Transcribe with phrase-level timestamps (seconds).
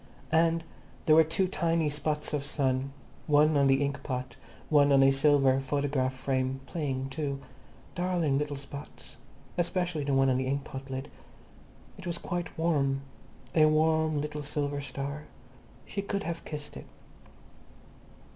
[0.31, 0.63] And
[1.05, 2.91] there were two tiny spots of sun,
[3.27, 4.35] one on the inkpot,
[4.67, 7.39] one on a silver photograph frame, playing too.
[7.93, 9.17] Darling little spots.
[9.59, 11.11] Especially the one on the inkpot lid.
[11.99, 13.01] It was quite warm.
[13.53, 15.27] A warm little silver star.
[15.85, 16.87] She could have kissed it.